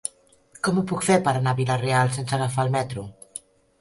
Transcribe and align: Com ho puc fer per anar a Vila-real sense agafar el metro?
Com 0.67 0.77
ho 0.77 0.83
puc 0.93 1.03
fer 1.09 1.17
per 1.27 1.33
anar 1.41 1.53
a 1.55 1.59
Vila-real 1.59 2.13
sense 2.19 2.37
agafar 2.39 2.67
el 2.67 2.77
metro? 2.77 3.05